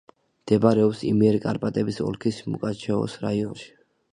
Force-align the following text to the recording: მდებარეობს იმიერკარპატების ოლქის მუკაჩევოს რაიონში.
მდებარეობს 0.45 1.03
იმიერკარპატების 1.09 2.01
ოლქის 2.07 2.41
მუკაჩევოს 2.55 3.19
რაიონში. 3.29 3.71